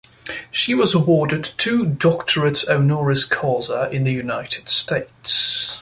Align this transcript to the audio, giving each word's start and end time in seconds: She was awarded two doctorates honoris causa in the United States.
She 0.49 0.73
was 0.73 0.95
awarded 0.95 1.43
two 1.43 1.85
doctorates 1.85 2.67
honoris 2.67 3.23
causa 3.23 3.87
in 3.91 4.03
the 4.03 4.11
United 4.11 4.67
States. 4.67 5.77